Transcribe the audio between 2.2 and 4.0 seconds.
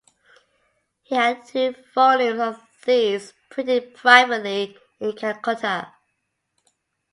of these printed